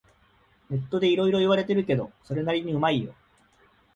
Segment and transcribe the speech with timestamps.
[0.71, 3.13] ネットでいろいろ言われてるけど、それなりにうまいよ